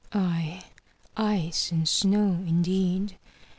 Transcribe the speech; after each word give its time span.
"Aye, 0.13 0.63
ice 1.15 1.71
and 1.71 1.87
snow 1.87 2.43
indeed! 2.47 3.19